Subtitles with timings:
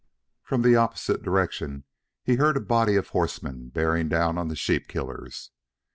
[0.41, 1.83] From the opposite direction,
[2.23, 5.51] he heard a body of horsemen bearing down on the sheep killers.